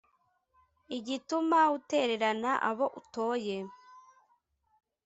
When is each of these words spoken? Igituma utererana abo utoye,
Igituma 0.97 1.59
utererana 1.77 2.51
abo 2.69 2.85
utoye, 2.99 3.57